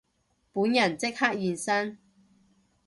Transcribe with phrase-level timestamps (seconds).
[0.03, 0.07] 本人
[0.97, 1.99] 即刻現身